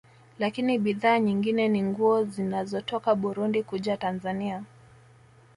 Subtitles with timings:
[0.39, 4.63] Lakini bidhaa nyingine ni nguo zinazotoka Burundi kuja Tanzania